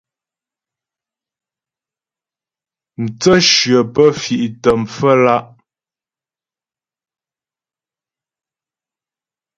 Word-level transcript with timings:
Mtsə̂shyə 3.01 3.79
pə́ 3.93 4.07
fì'tə 4.21 4.71
pfə́lǎ'. 4.89 5.45